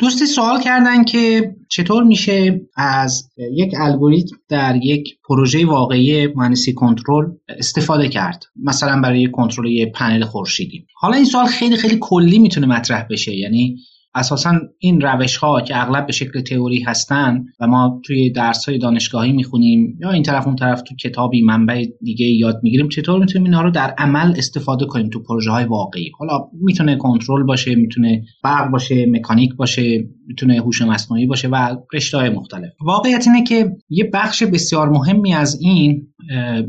دوستی 0.00 0.26
سوال 0.26 0.60
کردن 0.60 1.04
که 1.04 1.54
چطور 1.68 2.02
میشه 2.02 2.60
از 2.76 3.30
یک 3.52 3.74
الگوریتم 3.80 4.36
در 4.48 4.76
یک 4.82 5.18
پروژه 5.28 5.66
واقعی 5.66 6.26
مهندسی 6.26 6.72
کنترل 6.72 7.30
استفاده 7.48 8.08
کرد؟ 8.08 8.44
مثلا 8.56 9.00
برای 9.00 9.30
کنترل 9.30 9.86
پنل 9.86 10.24
خورشیدی. 10.24 10.86
حالا 10.94 11.16
این 11.16 11.24
سوال 11.24 11.46
خیلی 11.46 11.76
خیلی 11.76 11.98
کلی 12.00 12.38
می‌تونه 12.38 12.66
مطرح 12.66 13.06
بشه 13.10 13.36
یعنی 13.36 13.76
اساسا 14.14 14.60
این 14.78 15.00
روش 15.00 15.36
ها 15.36 15.60
که 15.60 15.82
اغلب 15.82 16.06
به 16.06 16.12
شکل 16.12 16.40
تئوری 16.40 16.82
هستن 16.82 17.44
و 17.60 17.66
ما 17.66 18.00
توی 18.04 18.30
درس 18.30 18.68
های 18.68 18.78
دانشگاهی 18.78 19.32
می‌خونیم 19.32 19.98
یا 20.00 20.10
این 20.10 20.22
طرف 20.22 20.46
اون 20.46 20.56
طرف 20.56 20.82
تو 20.82 20.94
کتابی 20.94 21.42
منبع 21.42 21.84
دیگه 22.02 22.26
یاد 22.26 22.60
می‌گیریم 22.62 22.88
چطور 22.88 23.20
می‌تونیم 23.20 23.44
اینها 23.44 23.62
رو 23.62 23.70
در 23.70 23.94
عمل 23.98 24.34
استفاده 24.36 24.86
کنیم 24.86 25.08
تو 25.08 25.22
پروژه 25.22 25.50
های 25.50 25.64
واقعی؟ 25.64 26.10
حالا 26.18 26.38
می‌تونه 26.52 26.96
کنترل 26.96 27.42
باشه 27.42 27.74
می‌تونه 27.74 28.22
برق 28.44 28.70
باشه 28.70 29.06
مکانیک 29.10 29.54
باشه 29.54 30.04
می‌تونه 30.26 30.60
هوش 30.60 30.82
مصنوعی 30.82 31.26
باشه 31.26 31.48
و 31.48 31.76
رشته 31.94 32.18
های 32.18 32.28
مختلف. 32.28 32.72
واقعیت 32.80 33.26
اینه 33.26 33.44
که 33.44 33.70
یه 33.88 34.10
بخش 34.14 34.42
بسیار 34.42 34.88
مهمی 34.88 35.34
از 35.34 35.58
این 35.60 36.06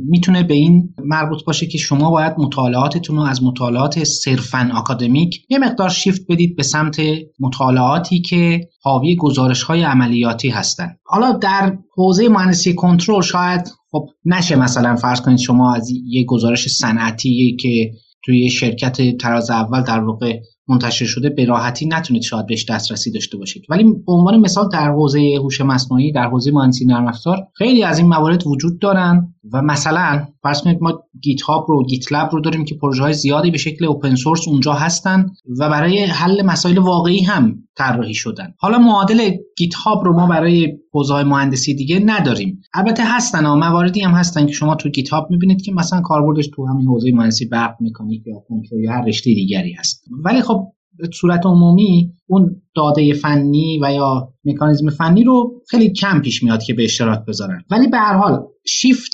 می‌تونه 0.10 0.44
به 0.44 0.54
این 0.54 0.94
مربوط 1.06 1.44
باشه 1.46 1.66
که 1.66 1.78
شما 1.78 2.12
باید 2.12 2.34
مطالعاتتون 2.38 3.16
رو 3.16 3.22
از 3.22 3.44
مطالعات 3.44 4.04
صرفا 4.04 4.72
آکادمیک 4.76 5.46
یه 5.50 5.58
مقدار 5.58 5.90
شیفت 5.90 6.22
بدید 6.30 6.56
به 6.56 6.64
سمت 6.64 7.02
مطالعاتی 7.40 8.22
که 8.22 8.62
حاوی 8.82 9.16
گزارش 9.16 9.64
های 9.64 9.84
عملیاتی 9.84 10.50
هستن. 10.50 10.96
حالا 11.06 11.32
در 11.32 11.78
حوزه 11.96 12.30
مهندسی 12.30 12.74
کنترل 12.74 13.22
شاید 13.22 13.72
خب 13.92 14.06
نشه 14.26 14.56
مثلا 14.56 14.96
فرض 14.96 15.22
کنید 15.22 15.38
شما 15.38 15.76
از 15.76 15.90
یه 16.06 16.26
گزارش 16.26 16.68
صنعتی 16.68 17.58
که 17.60 17.92
توی 18.26 18.50
شرکت 18.50 19.18
تراز 19.18 19.50
اول 19.50 19.84
در 19.84 20.00
واقع 20.00 20.40
منتشر 20.68 21.06
شده 21.06 21.30
به 21.30 21.46
راحتی 21.46 21.86
نتونید 21.86 22.24
شاید 22.24 22.46
بهش 22.46 22.66
دسترسی 22.70 23.12
داشته 23.12 23.38
باشید. 23.38 23.64
ولی 23.70 23.84
به 23.84 24.12
عنوان 24.12 24.40
مثال 24.40 24.70
در 24.74 24.92
حوزه 24.92 25.40
هوش 25.42 25.62
مصنوعی 25.62 26.12
در 26.12 26.28
حوزه 26.28 26.52
مهندسی 26.52 26.86
نرم 26.86 27.08
افزار 27.08 27.48
خیلی 27.54 27.84
از 27.84 27.98
این 27.98 28.08
موارد 28.08 28.48
وجود 28.48 28.80
دارن 28.80 29.34
و 29.54 29.62
مثلا 29.62 30.28
فرض 30.44 30.62
کنید 30.62 30.78
ما 30.82 31.04
گیت 31.22 31.42
هاب 31.42 31.66
رو 31.70 31.84
گیت 31.84 32.12
لب 32.12 32.30
رو 32.32 32.42
داریم 32.42 32.66
که 32.66 32.76
پروژه 32.76 33.04
های 33.04 33.14
زیادی 33.14 33.52
به 33.52 33.58
شکل 33.58 33.86
اوپن 33.86 34.16
سورس 34.16 34.48
اونجا 34.48 34.74
هستن 34.74 35.26
و 35.60 35.70
برای 35.70 36.06
حل 36.06 36.42
مسائل 36.42 36.78
واقعی 36.78 37.20
هم 37.20 37.65
طراحی 37.78 38.14
شدن. 38.14 38.54
حالا 38.58 38.78
معادل 38.78 39.32
گیت 39.58 39.76
هاب 39.76 40.06
رو 40.06 40.14
ما 40.14 40.28
برای 40.28 40.78
حوزه 40.94 41.24
مهندسی 41.24 41.74
دیگه 41.74 42.00
نداریم. 42.06 42.62
البته 42.74 43.04
هستن 43.06 43.46
و 43.46 43.56
مواردی 43.56 44.02
هم 44.02 44.12
هستن 44.12 44.46
که 44.46 44.54
شما 44.54 44.76
تو 44.76 44.90
گیت 44.90 45.10
هاب 45.10 45.28
می‌بینید 45.32 45.62
که 45.62 45.72
مثلا 45.72 46.02
کاربردش 46.02 46.48
تو 46.48 46.68
همین 46.68 46.88
حوزه 46.88 47.12
مهندسی 47.12 47.46
برق 47.46 47.76
مکانیک 47.82 48.28
یا 48.28 48.44
کنترل 48.50 48.80
یا 48.80 48.92
هر 48.92 49.06
رشته 49.06 49.34
دیگری 49.34 49.74
هست. 49.74 50.04
ولی 50.24 50.42
خب 50.42 50.68
به 50.98 51.10
صورت 51.14 51.46
عمومی 51.46 52.12
اون 52.28 52.62
داده 52.76 53.14
فنی 53.14 53.80
و 53.82 53.94
یا 53.94 54.34
مکانیزم 54.46 54.90
فنی 54.90 55.24
رو 55.24 55.62
خیلی 55.70 55.90
کم 55.90 56.20
پیش 56.20 56.44
میاد 56.44 56.64
که 56.64 56.74
به 56.74 56.84
اشتراک 56.84 57.26
بذارن. 57.28 57.64
ولی 57.72 57.88
به 57.88 57.98
هر 57.98 58.14
حال 58.18 58.44
شیفت 58.66 59.14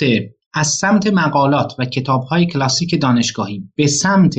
از 0.53 0.67
سمت 0.67 1.07
مقالات 1.07 1.73
و 1.79 1.85
کتاب 1.85 2.23
های 2.23 2.45
کلاسیک 2.45 3.01
دانشگاهی 3.01 3.63
به 3.75 3.87
سمت 3.87 4.35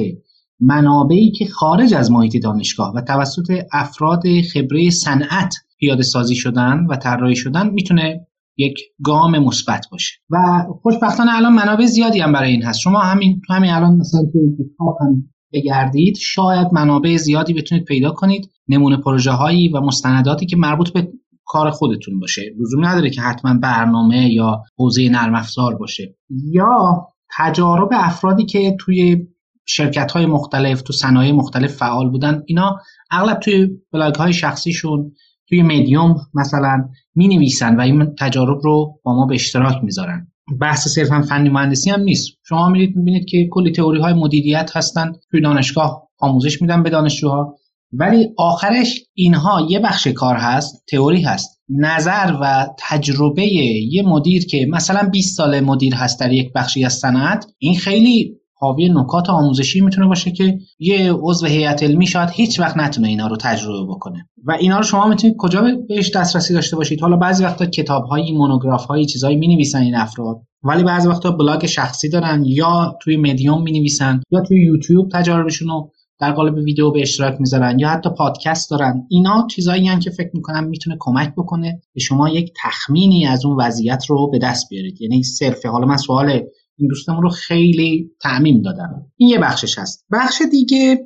منابعی 0.63 1.31
که 1.31 1.47
خارج 1.47 1.95
از 1.95 2.11
محیط 2.11 2.43
دانشگاه 2.43 2.93
و 2.95 3.01
توسط 3.01 3.63
افراد 3.73 4.23
خبره 4.53 4.91
صنعت 4.91 5.55
پیاده 5.79 6.03
سازی 6.03 6.35
شدن 6.35 6.87
و 6.91 6.97
طراحی 6.97 7.37
شدن 7.37 7.71
می‌تونه 7.71 8.27
یک 8.57 8.79
گام 9.05 9.39
مثبت 9.39 9.87
باشه. 9.93 10.13
و 10.31 10.39
خوشبختانه 10.83 11.37
الان 11.37 11.53
منابع 11.53 11.87
زیادی 11.87 12.21
هم 12.21 12.33
برای 12.33 12.51
این 12.51 12.63
هست. 12.63 12.79
شما 12.79 12.99
همین 12.99 13.41
همین 13.51 13.71
الان 13.71 13.97
مثلا 13.97 14.21
توی 14.33 14.67
هم 15.01 15.33
بگردید. 15.53 16.17
شاید 16.17 16.69
منابع 16.73 17.17
زیادی 17.17 17.53
بتونید 17.53 17.85
پیدا 17.85 18.11
کنید. 18.11 18.51
نمونه 18.69 18.97
پروژه 18.97 19.31
هایی 19.31 19.69
و 19.69 19.81
مستنداتی 19.81 20.47
که 20.47 20.57
مربوط 20.57 20.93
به 20.93 21.09
کار 21.45 21.71
خودتون 21.71 22.21
باشه. 22.21 22.43
لزوم 22.61 22.87
نداره 22.87 23.11
که 23.11 23.21
حتما 23.21 23.55
برنامه 23.63 24.33
یا 24.33 24.63
حوزه 24.79 25.09
نرم 25.09 25.35
افزار 25.35 25.75
باشه. 25.75 26.17
یا 26.31 27.07
تجارب 27.39 27.89
افرادی 27.93 28.45
که 28.45 28.77
توی 28.81 29.27
شرکت 29.67 30.12
های 30.12 30.27
مختلف 30.27 30.83
تو 30.83 30.93
صنایع 30.93 31.33
مختلف 31.33 31.77
فعال 31.77 32.11
بودن. 32.11 32.43
اینا 32.47 32.78
اغلب 33.11 33.39
توی 33.39 33.69
بلاگ 33.93 34.15
های 34.15 34.33
شخصیشون 34.33 35.12
توی 35.49 35.62
مدیوم 35.62 36.17
مثلا 36.34 36.89
می 37.15 37.28
نویسن 37.28 37.77
و 37.77 37.81
این 37.81 38.15
تجارب 38.19 38.59
رو 38.62 39.01
با 39.05 39.15
ما 39.15 39.27
به 39.27 39.34
اشتراک 39.34 39.84
می‌ذارن. 39.84 40.27
بحث 40.61 40.89
صرفا 40.89 41.22
فنی 41.22 41.49
مهندسی 41.49 41.91
هم 41.91 42.01
نیست. 42.01 42.31
شما 42.49 42.69
میرید 42.69 42.97
می‌بینید 42.97 43.25
که 43.28 43.49
کلی 43.51 43.72
تئوری 43.72 44.01
های 44.01 44.12
مدیریت 44.12 44.71
هستن. 44.75 45.12
توی 45.31 45.41
دانشگاه 45.41 46.09
آموزش 46.19 46.62
میدن 46.62 46.83
به 46.83 46.91
دانشجوها. 46.91 47.56
ولی 47.93 48.28
آخرش 48.39 49.01
اینها 49.15 49.67
یه 49.71 49.78
بخش 49.78 50.06
کار 50.06 50.37
هست 50.37 50.84
تئوری 50.91 51.22
هست. 51.22 51.62
نظر 51.69 52.37
و 52.43 52.67
تجربه 52.78 53.47
یه 53.47 54.03
مدیر 54.03 54.47
که 54.47 54.67
مثلا 54.71 55.09
20 55.09 55.37
سال 55.37 55.61
مدیر 55.61 55.95
هست 55.95 56.21
در 56.21 56.33
یک 56.33 56.53
بخشی 56.53 56.84
از 56.84 56.93
صنعت 56.93 57.47
این 57.59 57.78
خیلی 57.78 58.41
حاوی 58.62 58.89
نکات 58.89 59.31
آموزشی 59.31 59.81
می‌تونه 59.81 60.06
باشه 60.06 60.31
که 60.31 60.59
یه 60.78 61.12
عضو 61.12 61.47
هیئت 61.47 61.83
علمی 61.83 62.06
شاید 62.06 62.31
هیچ 62.33 62.61
وقت 62.61 62.77
نتونه 62.77 63.09
اینا 63.09 63.27
رو 63.27 63.37
تجربه 63.37 63.93
بکنه. 63.93 64.28
و 64.45 64.53
اینا 64.53 64.77
رو 64.77 64.83
شما 64.83 65.09
می‌تونید 65.09 65.37
کجا 65.39 65.65
بهش 65.89 66.11
دسترسی 66.11 66.55
داشته 66.55 66.77
باشید؟ 66.77 67.01
حالا 67.01 67.17
بعضی 67.17 67.45
وقتا 67.45 67.67
کتاب 67.67 68.05
هایی 68.05 69.06
چیزایی 69.06 69.37
می 69.37 69.55
نویسن 69.55 69.83
این 69.83 69.95
افراد. 69.95 70.37
ولی 70.62 70.83
بعضی 70.83 71.09
وقتا 71.09 71.31
بلاگ 71.31 71.67
شخصی 71.67 72.09
دارن 72.09 72.43
یا 72.47 72.99
توی 73.03 73.17
مدیوم 73.17 73.62
می 73.62 73.72
نویسن 73.72 74.21
یا 74.31 74.41
توی 74.41 74.65
یوتیوب 74.65 75.09
تجاربشون 75.12 75.69
رو 75.69 75.91
در 76.21 76.33
قالب 76.33 76.56
ویدیو 76.56 76.91
به 76.91 77.01
اشتراک 77.01 77.41
می‌ذارن 77.41 77.78
یا 77.78 77.89
حتی 77.89 78.11
پادکست 78.11 78.71
دارن. 78.71 79.06
اینا 79.11 79.47
چیزایی 79.51 79.89
هم 79.89 79.99
که 79.99 80.11
فکر 80.11 80.31
می‌کنم 80.34 80.65
می‌تونه 80.65 80.97
کمک 81.01 81.33
بکنه 81.37 81.81
به 81.95 82.01
شما 82.01 82.28
یک 82.28 82.53
تخمینی 82.65 83.27
از 83.27 83.45
اون 83.45 83.56
وضعیت 83.61 84.05
رو 84.09 84.31
به 84.31 84.39
دست 84.39 84.69
بیارید. 84.71 85.01
یعنی 85.01 85.22
صرفه. 85.22 85.69
حالا 85.69 85.87
من 85.87 85.97
سوال 85.97 86.41
این 86.78 86.88
دوستمون 86.88 87.22
رو 87.22 87.28
خیلی 87.28 88.10
تعمیم 88.21 88.62
دادم 88.62 89.06
این 89.16 89.28
یه 89.28 89.38
بخشش 89.38 89.78
هست. 89.78 90.06
بخش 90.12 90.43
دیگه 90.50 90.99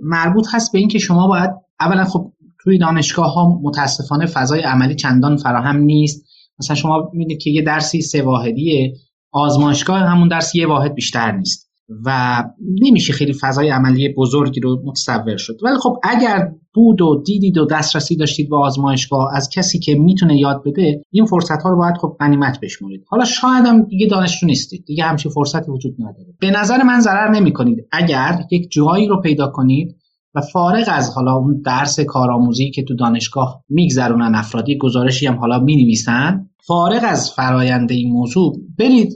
مربوط 0.00 0.46
هست 0.52 0.72
به 0.72 0.78
اینکه 0.78 0.98
شما 0.98 1.26
باید 1.26 1.50
اولا 1.80 2.04
خب 2.04 2.32
توی 2.62 2.78
دانشگاه 2.78 3.34
ها 3.34 3.60
متاسفانه 3.62 4.26
فضای 4.26 4.60
عملی 4.60 4.94
چندان 4.94 5.36
فراهم 5.36 5.76
نیست. 5.76 6.24
مثلا 6.60 6.76
شما 6.76 7.10
می‌بینید 7.12 7.42
که 7.42 7.50
یه 7.50 7.62
درسی 7.62 8.02
سه 8.02 8.22
واحدیه 8.22 8.94
آزمایشگاه 9.32 9.98
همون 9.98 10.28
درس 10.28 10.54
یه 10.54 10.66
واحد 10.66 10.94
بیشتر 10.94 11.32
نیست. 11.32 11.67
و 12.04 12.44
نمیشه 12.82 13.12
خیلی 13.12 13.32
فضای 13.32 13.70
عملی 13.70 14.14
بزرگی 14.14 14.60
رو 14.60 14.82
متصور 14.84 15.36
شد. 15.36 15.58
ولی 15.62 15.76
خب 15.82 15.96
اگر 16.02 16.52
بود 16.74 17.02
و 17.02 17.22
دیدید 17.26 17.58
و 17.58 17.66
دسترسی 17.66 18.16
داشتید 18.16 18.48
به 18.50 18.56
آزمایشگاه 18.56 19.28
از 19.34 19.48
کسی 19.54 19.78
که 19.78 19.94
می‌تونه 19.94 20.38
یاد 20.38 20.62
بده 20.66 21.02
این 21.10 21.24
فرصت 21.24 21.62
ها 21.62 21.70
رو 21.70 21.76
باید 21.76 21.96
خب 21.96 22.16
غنیمت 22.20 22.60
بشمرید. 22.62 23.04
حالا 23.08 23.24
شاید 23.24 23.66
هم 23.66 23.82
دیگه 23.82 24.06
دانشجو 24.06 24.46
نیستید. 24.46 24.84
دیگه 24.86 25.04
همچین 25.04 25.32
فرصتی 25.32 25.70
وجود 25.70 25.94
نداره. 25.98 26.34
به 26.40 26.50
نظر 26.50 26.82
من 26.82 27.00
ضرر 27.00 27.30
نمی 27.30 27.52
کنید 27.52 27.78
اگر 27.92 28.44
یک 28.50 28.70
جایی 28.70 29.06
رو 29.06 29.20
پیدا 29.20 29.46
کنید 29.46 29.96
و 30.34 30.40
فارغ 30.40 30.84
از 30.88 31.10
حالا 31.10 31.34
اون 31.34 31.62
درس 31.64 32.00
کارآموزی 32.00 32.70
که 32.70 32.82
تو 32.82 32.94
دانشگاه 32.94 33.64
میگذرونن 33.68 34.34
افرادی 34.34 34.78
گزارشی 34.78 35.26
هم 35.26 35.38
حالا 35.38 35.58
می‌نویسن 35.58 36.50
فارغ 36.66 37.00
از 37.04 37.30
فراینده 37.30 37.94
این 37.94 38.12
موضوع 38.12 38.56
برید 38.78 39.12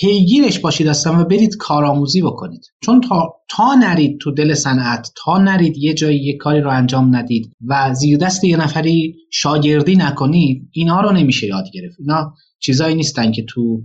پیگیرش 0.00 0.58
باشید 0.58 0.88
اصلا 0.88 1.20
و 1.20 1.24
برید 1.24 1.56
کارآموزی 1.56 2.22
بکنید. 2.22 2.66
چون 2.84 3.00
تا, 3.00 3.34
تا 3.48 3.74
نرید 3.74 4.18
تو 4.20 4.30
دل 4.30 4.54
صنعت 4.54 5.12
تا 5.24 5.38
نرید 5.38 5.76
یه 5.76 5.94
جایی 5.94 6.24
یه 6.24 6.36
کاری 6.36 6.60
رو 6.60 6.70
انجام 6.70 7.16
ندید 7.16 7.52
و 7.66 7.94
زیر 7.94 8.18
دست 8.18 8.44
یه 8.44 8.56
نفری 8.56 9.16
شاگردی 9.32 9.96
نکنید 9.96 10.68
اینا 10.72 11.00
رو 11.00 11.12
نمیشه 11.12 11.46
یاد 11.46 11.64
گرفت. 11.72 11.96
اینا 11.98 12.34
چیزایی 12.58 12.94
نیستن 12.94 13.32
که 13.32 13.44
تو 13.48 13.82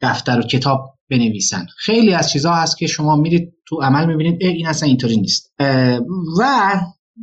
دفتر 0.00 0.40
و 0.40 0.42
کتاب 0.42 0.94
بنویسن. 1.10 1.66
خیلی 1.78 2.14
از 2.14 2.30
چیزها 2.30 2.54
هست 2.54 2.78
که 2.78 2.86
شما 2.86 3.16
میرید 3.16 3.52
تو 3.68 3.76
عمل 3.82 4.06
می‌بینید 4.06 4.42
این 4.42 4.66
اصلا 4.66 4.88
اینطوری 4.88 5.16
نیست. 5.16 5.52
و 6.40 6.72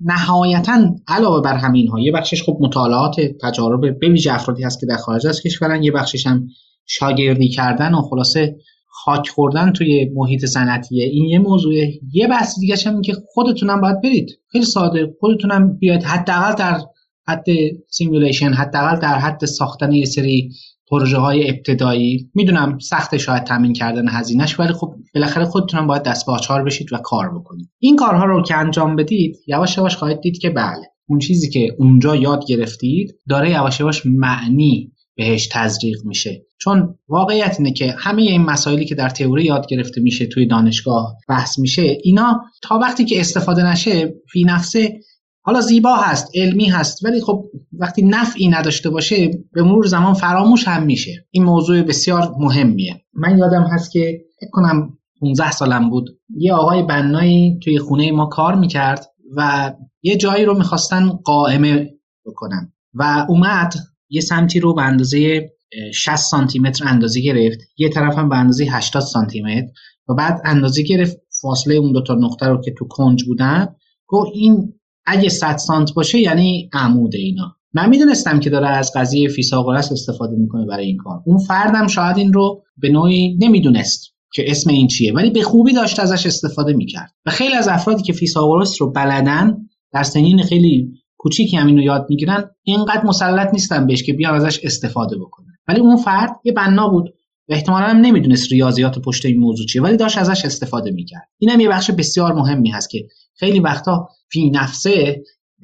نهایتا 0.05 0.95
علاوه 1.07 1.41
بر 1.41 1.55
همین 1.55 1.87
ها 1.87 1.99
یه 1.99 2.11
بخشش 2.11 2.43
خب 2.43 2.57
مطالعات 2.61 3.15
تجارب 3.41 3.99
به 3.99 4.09
ویژه 4.09 4.33
افرادی 4.33 4.63
هست 4.63 4.79
که 4.79 4.85
در 4.85 4.97
خارج 4.97 5.27
از 5.27 5.41
کشورن 5.41 5.83
یه 5.83 5.91
بخشش 5.91 6.27
هم 6.27 6.47
شاگردی 6.87 7.49
کردن 7.49 7.93
و 7.93 8.01
خلاصه 8.01 8.55
خاک 9.03 9.29
خوردن 9.29 9.71
توی 9.71 10.09
محیط 10.15 10.45
صنعتیه 10.45 11.05
این 11.05 11.25
یه 11.25 11.39
موضوعه. 11.39 11.93
یه 12.13 12.27
بحث 12.27 12.59
دیگه 12.59 12.75
هم 12.85 13.01
که 13.01 13.13
خودتونم 13.33 13.81
باید 13.81 14.01
برید. 14.01 14.39
خیلی 14.51 14.65
ساده. 14.65 15.15
خودتونم 15.19 15.77
باید 15.77 16.03
حداقل 16.03 16.55
در 16.55 16.79
حد 17.27 17.45
simulation 17.89 18.53
حداقل 18.53 18.99
در 18.99 19.19
حد 19.19 19.45
ساختن 19.45 19.91
یه 19.91 20.05
سری 20.05 20.51
پروژه 20.89 21.17
های 21.17 21.49
ابتدایی. 21.49 22.29
می‌دونم 22.33 22.79
سخت 22.79 23.17
شاید 23.17 23.43
تامین 23.43 23.73
کردن 23.73 24.09
هزینهش 24.09 24.59
ولی 24.59 24.73
خب 24.73 24.93
بالاخره 25.15 25.45
خودتونم 25.45 25.87
باید 25.87 26.03
دست 26.03 26.25
به 26.25 26.38
آچار 26.38 26.63
بشید 26.63 26.93
و 26.93 26.97
کار 26.97 27.39
بکنید. 27.39 27.69
این 27.79 27.95
کارها 27.95 28.25
رو 28.25 28.43
که 28.43 28.55
انجام 28.57 28.95
بدید 28.95 29.35
یواش 29.47 29.77
یواش 29.77 29.95
خواهید 29.95 30.21
دید 30.21 30.37
که 30.37 30.49
بله 30.49 30.91
اون 31.09 31.19
چیزی 31.19 31.49
که 31.49 31.75
اونجا 31.79 32.15
یاد 32.15 32.45
گرفتید 32.47 33.15
داره 33.29 33.51
یواش 33.51 33.79
یواش 33.79 34.05
معنی 34.05 34.91
بهش 35.17 35.47
تزریق 35.51 35.97
میشه. 36.05 36.45
چون 36.57 36.95
واقعیت 37.07 37.55
اینه 37.59 37.71
که 37.73 37.95
همه 37.97 38.21
این 38.21 38.41
مسائلی 38.41 38.85
که 38.85 38.95
در 38.95 39.09
تئوری 39.09 39.43
یاد 39.43 39.67
گرفته 39.67 40.01
میشه 40.01 40.25
توی 40.25 40.45
دانشگاه 40.45 41.15
بحث 41.29 41.59
میشه 41.59 41.97
اینا 42.03 42.41
تا 42.61 42.79
وقتی 42.79 43.05
که 43.05 43.19
استفاده 43.19 43.63
نشه 43.63 44.13
فی 44.31 44.43
نفسه 44.43 44.99
حالا 45.41 45.61
زیبا 45.61 45.95
هست 45.95 46.31
علمی 46.35 46.65
هست 46.65 47.05
ولی 47.05 47.21
خب 47.21 47.45
وقتی 47.79 48.01
نفعی 48.01 48.47
نداشته 48.47 48.89
باشه 48.89 49.31
به 49.53 49.63
مرور 49.63 49.85
زمان 49.85 50.13
فراموش 50.13 50.67
هم 50.67 50.83
میشه. 50.83 51.25
این 51.31 51.43
موضوع 51.43 51.81
بسیار 51.81 52.35
مهمیه. 52.39 53.01
من 53.13 53.37
یادم 53.37 53.63
هست 53.63 53.91
که 53.91 54.21
فکر 54.39 54.49
کنم 54.51 54.97
15 55.21 55.51
سالم 55.51 55.89
بود. 55.89 56.09
یه 56.29 56.53
آقای 56.53 56.83
بنایی 56.83 57.59
توی 57.63 57.79
خونه 57.79 58.11
ما 58.11 58.25
کار 58.25 58.55
می‌کرد 58.55 59.05
و 59.37 59.73
یه 60.01 60.15
جایی 60.15 60.45
رو 60.45 60.57
می‌خواستن 60.57 61.09
قائمه 61.09 61.89
بکنن 62.25 62.73
و 62.93 63.25
اومد 63.29 63.73
یه 64.09 64.21
سمتی 64.21 64.59
رو 64.59 64.73
به 64.73 64.81
اندازه 64.81 65.49
60 65.93 66.15
سانتی 66.15 66.59
متر 66.59 66.87
اندازه 66.87 67.21
گرفت 67.21 67.59
یه 67.77 67.89
طرف 67.89 68.17
هم 68.17 68.29
به 68.29 68.35
اندازه 68.35 68.65
80 68.71 69.03
سانتی 69.03 69.41
متر 69.41 69.67
و 70.09 70.13
بعد 70.13 70.41
اندازه 70.45 70.83
گرفت 70.83 71.17
فاصله 71.41 71.75
اون 71.75 71.91
دو 71.91 72.01
تا 72.01 72.13
نقطه 72.13 72.45
رو 72.45 72.61
که 72.61 72.73
تو 72.77 72.85
کنج 72.89 73.23
بودن. 73.23 73.67
گفت 74.07 74.31
این 74.33 74.73
اگه 75.05 75.29
100 75.29 75.57
سانت 75.57 75.93
باشه 75.93 76.19
یعنی 76.19 76.69
عمود 76.73 77.15
اینا. 77.15 77.55
من 77.73 77.89
می‌دونستم 77.89 78.39
که 78.39 78.49
داره 78.49 78.67
از 78.67 78.91
قضیه 78.95 79.29
فیثاغورس 79.29 79.91
استفاده 79.91 80.35
می‌کنه 80.35 80.65
برای 80.65 80.85
این 80.85 80.97
کار. 80.97 81.21
اون 81.25 81.37
فردم 81.37 81.87
شاید 81.87 82.17
این 82.17 82.33
رو 82.33 82.63
به 82.77 82.89
نوعی 82.89 83.37
نمی‌دونست 83.41 84.13
که 84.33 84.51
اسم 84.51 84.69
این 84.69 84.87
چیه 84.87 85.13
ولی 85.13 85.29
به 85.29 85.41
خوبی 85.41 85.73
داشت 85.73 85.99
ازش 85.99 86.25
استفاده 86.25 86.73
می‌کرد. 86.73 87.11
و 87.25 87.31
خیلی 87.31 87.53
از 87.53 87.67
افرادی 87.67 88.03
که 88.03 88.13
فیثاغورس 88.13 88.81
رو 88.81 88.91
بلدن 88.91 89.57
در 89.93 90.03
سنین 90.03 90.43
خیلی 90.43 90.91
کوچیکی 91.17 91.57
هم 91.57 91.67
اینو 91.67 91.81
یاد 91.81 92.05
می‌گیرن 92.09 92.49
اینقدر 92.63 93.05
مسلط 93.05 93.53
نیستن 93.53 93.87
بهش 93.87 94.03
که 94.03 94.13
بیان 94.13 94.35
ازش 94.35 94.59
استفاده 94.63 95.17
بکنن. 95.17 95.57
ولی 95.67 95.79
اون 95.79 95.97
فرد 95.97 96.31
یه 96.43 96.51
بنا 96.51 96.87
بود 96.87 97.13
و 97.49 97.53
احتمالا 97.53 97.85
هم 97.85 97.97
نمی‌دونست 97.97 98.51
ریاضیات 98.51 98.99
پشت 98.99 99.25
این 99.25 99.39
موضوع 99.39 99.65
چیه 99.65 99.81
ولی 99.81 99.97
داشت 99.97 100.17
ازش 100.17 100.45
استفاده 100.45 100.91
می‌کرد. 100.91 101.27
اینم 101.37 101.59
یه 101.59 101.69
بخش 101.69 101.91
بسیار 101.91 102.33
مهمی 102.33 102.69
هست 102.69 102.89
که 102.89 103.07
خیلی 103.35 103.59
وقتا 103.59 104.09
فی 104.29 104.49
نفسه 104.49 105.23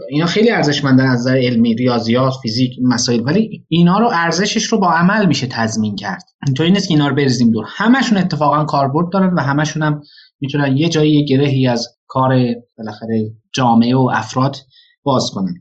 اینا 0.10 0.26
خیلی 0.26 0.52
ارزشمندن 0.52 1.08
از 1.08 1.20
نظر 1.20 1.38
علمی 1.38 1.76
ریاضیات 1.76 2.34
فیزیک 2.42 2.72
مسائل 2.82 3.24
ولی 3.26 3.66
اینا 3.68 4.00
رو 4.00 4.10
ارزشش 4.14 4.64
رو 4.64 4.80
با 4.80 4.92
عمل 4.92 5.26
میشه 5.26 5.48
تضمین 5.48 5.96
کرد. 5.96 6.24
اینطوری 6.48 6.72
نیست 6.72 6.88
که 6.88 6.94
اینا 6.94 7.08
رو 7.08 7.16
بریزیم 7.16 7.52
دور. 7.52 7.66
همشون 7.68 8.18
اتفاقا 8.18 8.64
کاربرد 8.64 9.14
دارن 9.14 9.34
و 9.34 9.40
همشون 9.40 9.84
هم 9.84 10.02
می‌تونن 10.42 10.78
یه 10.78 10.90
جایی 10.90 11.12
یه 11.12 11.26
گرهی 11.26 11.68
از 11.68 11.88
کار 12.08 12.30
بالاخره 12.78 13.32
جامعه 13.54 13.96
و 13.96 14.10
افراد 14.14 14.58
باز 15.04 15.32
کنن 15.34 15.54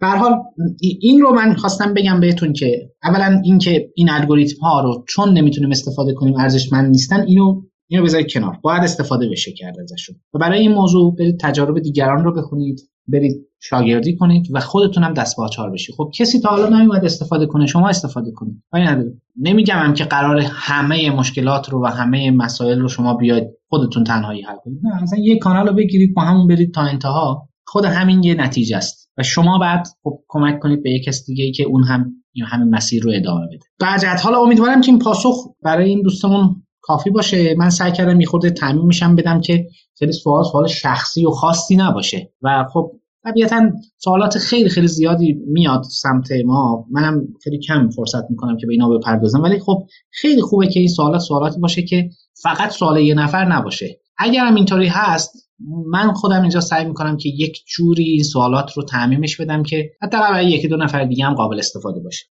به 0.00 0.06
حال 0.06 0.32
این 1.00 1.20
رو 1.20 1.34
من 1.34 1.54
خواستم 1.54 1.94
بگم 1.94 2.20
بهتون 2.20 2.52
که 2.52 2.90
اولا 3.02 3.40
اینکه 3.44 3.90
این 3.94 4.10
الگوریتم 4.10 4.60
ها 4.60 4.80
رو 4.80 5.04
چون 5.08 5.32
نمی‌تونیم 5.38 5.70
استفاده 5.70 6.14
کنیم 6.14 6.36
ارزشمند 6.36 6.90
نیستن 6.90 7.20
اینو 7.20 7.62
اینو 7.88 8.04
بذارید 8.04 8.32
کنار. 8.32 8.58
باید 8.62 8.82
استفاده 8.82 9.28
بشه 9.28 9.52
کرد 9.52 9.80
ازشون. 9.80 10.16
و 10.34 10.38
برای 10.38 10.60
این 10.60 10.72
موضوع 10.72 11.16
برید 11.16 11.40
تجارب 11.40 11.78
دیگران 11.78 12.24
رو 12.24 12.34
بخونید 12.34 12.80
برید 13.08 13.48
شاگردی 13.60 14.16
کنید 14.16 14.46
و 14.52 14.60
خودتون 14.60 15.04
هم 15.04 15.14
دست 15.14 15.36
باچار 15.36 15.70
بشید. 15.70 15.94
خب 15.94 16.10
کسی 16.14 16.40
تا 16.40 16.48
حالا 16.48 16.68
نمیومد 16.68 17.04
استفاده 17.04 17.46
کنه 17.46 17.66
شما 17.66 17.88
استفاده 17.88 18.30
کنید. 18.32 18.62
نمیگم 19.36 19.78
هم 19.78 19.94
که 19.94 20.04
قرار 20.04 20.40
همه 20.52 21.10
مشکلات 21.10 21.68
رو 21.68 21.84
و 21.84 21.86
همه 21.86 22.30
مسائل 22.30 22.80
رو 22.80 22.88
شما 22.88 23.14
بیاید 23.14 23.48
خودتون 23.68 24.04
تنهایی 24.04 24.42
حل 24.42 24.56
کنید. 24.64 24.80
نه 24.82 25.02
مثلا 25.02 25.18
یه 25.18 25.38
کانال 25.38 25.68
رو 25.68 25.74
بگیرید 25.74 26.14
با 26.14 26.22
همون 26.22 26.46
برید 26.46 26.74
تا 26.74 26.80
انتها. 26.80 27.48
خود 27.68 27.84
همین 27.84 28.22
یه 28.22 28.34
نتیجه 28.34 28.76
است. 28.76 29.10
و 29.18 29.22
شما 29.22 29.58
بعد 29.58 29.86
خب 30.02 30.18
کمک 30.28 30.58
کنید 30.60 30.82
به 30.82 30.90
یک 30.90 31.04
کس 31.04 31.26
دیگه 31.26 31.44
ای 31.44 31.52
که 31.52 31.64
اون 31.64 31.84
هم 31.84 32.12
همین 32.50 32.74
مسیر 32.74 33.02
رو 33.02 33.12
ادامه 33.14 33.46
بده. 33.46 33.64
بعد 33.80 34.04
حالا 34.04 34.40
امیدوارم 34.40 34.80
که 34.80 34.90
این 34.90 34.98
پاسخ 34.98 35.36
برای 35.62 35.88
این 35.88 36.02
دوستمون 36.02 36.62
کافی 36.80 37.10
باشه. 37.10 37.54
من 37.58 37.70
سعی 37.70 37.92
کردم 37.92 38.20
یه 38.20 38.50
تعمیم 38.56 38.86
میشم 38.86 39.16
بدم 39.16 39.40
که 39.40 39.66
خیلی 39.98 40.12
سوال 40.12 40.44
سوال 40.44 40.66
شخصی 40.66 41.26
و 41.26 41.30
خاصی 41.30 41.76
نباشه. 41.76 42.32
و 42.42 42.64
خب 42.72 42.92
طبیعتا 43.24 43.70
سوالات 43.96 44.38
خیلی 44.38 44.68
خیلی 44.68 44.86
زیادی 44.86 45.32
میاد 45.46 45.82
سمت 45.82 46.28
ما. 46.44 46.86
منم 46.90 47.22
خیلی 47.44 47.58
کم 47.58 47.90
فرصت 47.90 48.30
می‌کنم 48.30 48.56
که 48.56 48.66
به 48.66 48.72
اینا 48.72 48.88
بپردازم. 48.88 49.42
ولی 49.42 49.58
خب 49.58 49.86
خیلی 50.10 50.42
خوبه 50.42 50.66
که 50.66 50.80
این 50.80 50.88
سوالات 50.88 51.20
سوالاتی 51.20 51.60
باشه 51.60 51.82
که 51.82 52.10
فقط 52.42 52.70
سوال 52.70 53.00
یه 53.00 53.14
نفر 53.14 53.44
نباشه. 53.44 53.97
اگرم 54.18 54.54
اینطوری 54.54 54.86
هست 54.86 55.48
من 55.86 56.12
خودم 56.12 56.42
اینجا 56.42 56.60
سعی 56.60 56.84
می‌کنم 56.84 57.16
که 57.16 57.28
یک 57.28 57.64
جوری 57.66 58.04
این 58.04 58.22
سوالات 58.22 58.72
رو 58.72 58.82
تعمیمش 58.82 59.40
بدم 59.40 59.62
که 59.62 59.90
حتی 60.02 60.16
برای 60.16 60.50
یکی 60.50 60.68
دو 60.68 60.76
نفر 60.76 61.04
دیگه 61.04 61.24
هم 61.24 61.34
قابل 61.34 61.58
استفاده 61.58 62.00
باشه. 62.00 62.26